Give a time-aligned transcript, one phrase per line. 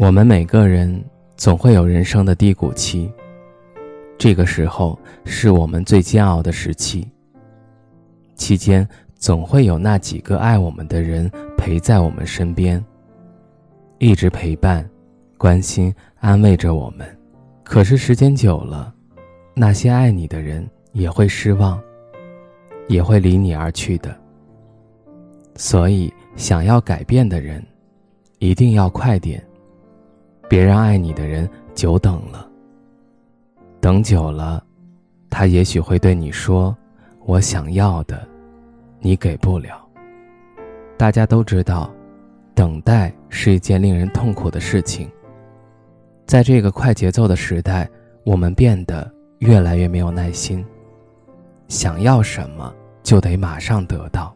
[0.00, 1.04] 我们每个人
[1.36, 3.12] 总会有人生的低谷期，
[4.16, 7.06] 这个时候是我们最煎熬的时期。
[8.34, 12.82] 期间总会有那几个爱我们的人陪在我们身边，
[13.98, 14.88] 一直陪伴、
[15.36, 17.06] 关心、安慰着我们。
[17.62, 18.94] 可是时间久了，
[19.52, 21.78] 那些爱你的人也会失望，
[22.88, 24.16] 也会离你而去的。
[25.56, 27.62] 所以，想要改变的人，
[28.38, 29.44] 一定要快点。
[30.50, 32.44] 别让爱你的人久等了。
[33.80, 34.60] 等久了，
[35.30, 36.76] 他也许会对你说
[37.24, 38.26] ：“我想要的，
[38.98, 39.80] 你给不了。”
[40.98, 41.88] 大家都知道，
[42.52, 45.08] 等待是一件令人痛苦的事情。
[46.26, 47.88] 在这个快节奏的时代，
[48.24, 50.66] 我们变得越来越没有耐心。
[51.68, 54.34] 想要什么就得马上得到，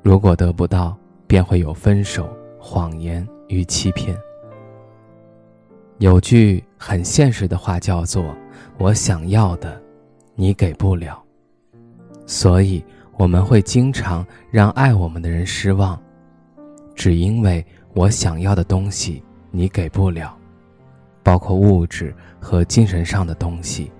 [0.00, 4.16] 如果得不到，便会有分手、谎言与欺骗。
[5.98, 8.34] 有句很现实的话叫做
[8.78, 9.80] ：“我想要的，
[10.36, 11.20] 你给不了。”
[12.24, 12.84] 所以
[13.16, 16.00] 我们会经常让爱我们的人失望，
[16.94, 20.36] 只因为我想要的东西你给不了，
[21.24, 23.90] 包括物质和精神上的东西。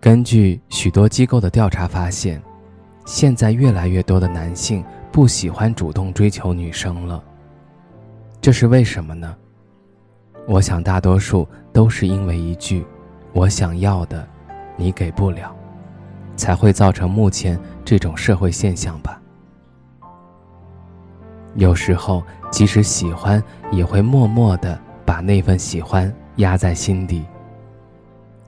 [0.00, 2.42] 根据许多机构的调查发现，
[3.06, 7.22] 现在越来越多的男性不喜欢主动追求女生了。
[8.40, 9.36] 这是为什么呢？
[10.46, 12.84] 我想，大多数都是因为一句
[13.32, 14.26] “我想要的，
[14.76, 15.54] 你给不了”，
[16.36, 19.20] 才会造成目前这种社会现象吧。
[21.54, 27.24] 有时候，即使喜欢，也会默默的把那份喜欢压在心底，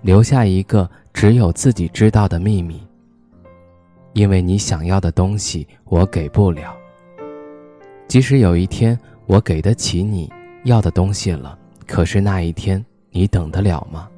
[0.03, 2.83] 留下一个只有自己知道的秘密。
[4.15, 6.75] 因为你想要的东西，我给不了。
[8.09, 10.33] 即使有一天我给得起你
[10.65, 11.59] 要的东西了。
[11.87, 14.09] 可是那一天，你等得了吗？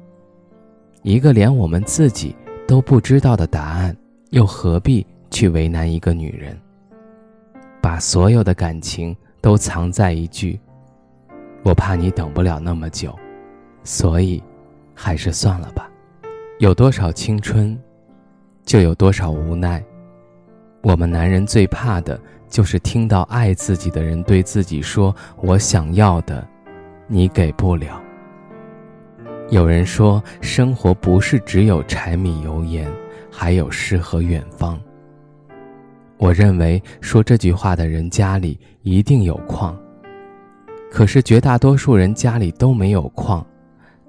[1.03, 2.35] 一个连我们自己
[2.67, 3.95] 都不知道的答案，
[4.31, 6.57] 又何必去为难一个女人？
[7.81, 10.59] 把所有的感情都藏在一句
[11.63, 13.17] “我怕你等不了那么久”，
[13.83, 14.43] 所以，
[14.93, 15.89] 还是算了吧。
[16.59, 17.77] 有多少青春，
[18.65, 19.81] 就有多少无奈。
[20.81, 22.19] 我们男人最怕的
[22.49, 26.45] 就是听到爱自己的人对自己说“我想要的”。
[27.07, 28.01] 你给不了。
[29.49, 32.91] 有人说，生活不是只有柴米油盐，
[33.31, 34.77] 还有诗和远方。
[36.17, 39.77] 我认为说这句话的人家里一定有矿，
[40.91, 43.45] 可是绝大多数人家里都没有矿，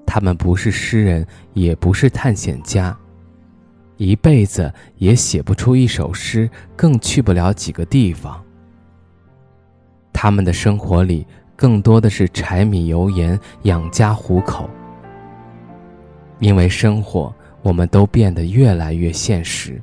[0.05, 2.97] 他们不是诗人，也不是探险家，
[3.97, 8.43] 一辈子也写不出一首诗，更去不了几个地方。
[10.13, 11.25] 他们的生活里。
[11.59, 14.71] 更多的是柴米油盐养家糊口。
[16.39, 19.83] 因为生活，我们都变得越来越现实，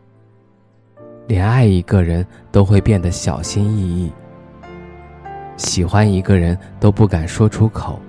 [1.27, 4.11] 连爱一个人都会变得小心翼翼，
[5.57, 7.99] 喜欢一个人都不敢说出口。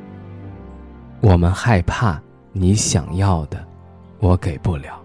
[1.21, 2.22] 我们害怕
[2.53, 3.59] 你想要的，
[4.21, 5.03] 我给不了。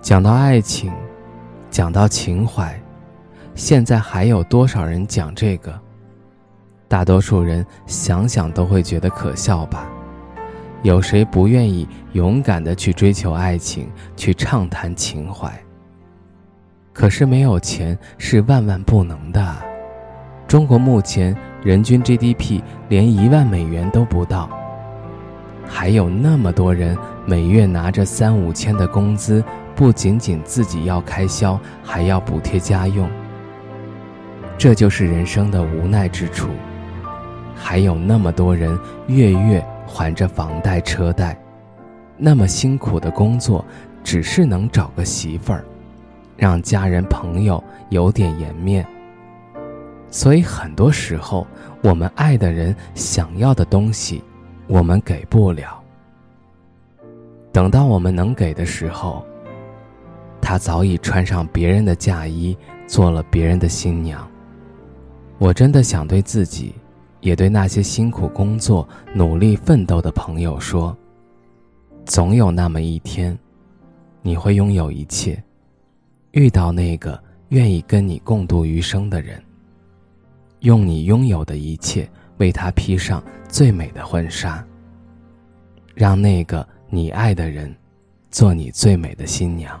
[0.00, 0.92] 讲到爱情，
[1.70, 2.76] 讲到情怀，
[3.54, 5.80] 现在还有多少人讲这个？
[6.88, 9.86] 大多数人想想都会觉得可笑吧？
[10.82, 15.52] 有谁不愿意勇敢的去追求爱情，去畅谈情怀？
[16.92, 19.56] 可是没有钱是万万不能的。
[20.46, 24.48] 中国目前人均 GDP 连一万美元都不到，
[25.66, 26.96] 还有那么多人
[27.26, 29.44] 每月拿着三五千的工资，
[29.76, 33.10] 不仅仅自己要开销，还要补贴家用。
[34.56, 36.48] 这就是人生的无奈之处。
[37.58, 38.78] 还有那么多人
[39.08, 41.36] 月月还着房贷车贷，
[42.16, 43.64] 那么辛苦的工作，
[44.04, 45.64] 只是能找个媳妇儿，
[46.36, 48.86] 让家人朋友有点颜面。
[50.10, 51.46] 所以很多时候，
[51.82, 54.22] 我们爱的人想要的东西，
[54.66, 55.82] 我们给不了。
[57.52, 59.26] 等到我们能给的时候，
[60.40, 62.56] 他早已穿上别人的嫁衣，
[62.86, 64.26] 做了别人的新娘。
[65.38, 66.74] 我真的想对自己，
[67.20, 70.96] 也对那些辛苦工作、努力奋斗的朋友说：
[72.04, 73.36] 总有那么一天，
[74.22, 75.42] 你会拥有一切，
[76.30, 79.42] 遇到那个愿意跟你共度余生的人，
[80.60, 84.64] 用你拥有的一切为他披上最美的婚纱，
[85.94, 87.74] 让那个你爱的人
[88.30, 89.80] 做你最美的新娘。